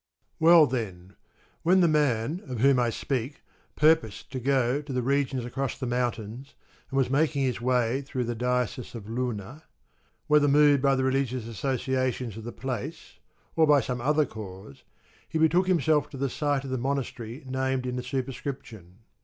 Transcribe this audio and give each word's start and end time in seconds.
Well 0.39 0.65
then, 0.65 1.15
when 1.61 1.81
the 1.81 1.87
man 1.87 2.41
of 2.47 2.61
whom 2.61 2.79
I 2.79 2.89
speak 2.89 3.43
purposed 3.75 4.31
to 4.31 4.39
go 4.39 4.81
to 4.81 4.91
the 4.91 5.03
regions 5.03 5.45
across 5.45 5.77
the 5.77 5.85
mountains, 5.85 6.55
and 6.89 6.97
was 6.97 7.11
making 7.11 7.43
his 7.43 7.61
way 7.61 8.01
through 8.01 8.23
the 8.23 8.33
diocese 8.33 8.95
of 8.95 9.07
Luna, 9.07 9.61
whether 10.25 10.47
moved 10.47 10.81
by 10.81 10.95
the 10.95 11.03
religious 11.03 11.45
associations 11.47 12.35
of 12.35 12.45
the 12.45 12.51
place 12.51 13.19
or 13.55 13.67
by 13.67 13.79
some 13.79 14.01
other 14.01 14.25
cause, 14.25 14.81
he 15.29 15.37
betook 15.37 15.67
himself 15.67 16.09
to 16.09 16.17
the 16.17 16.31
site 16.31 16.63
of 16.63 16.71
the 16.71 16.79
Monastery 16.79 17.43
named 17.47 17.85
in 17.85 17.95
the 17.95 18.01
superscription. 18.01 19.01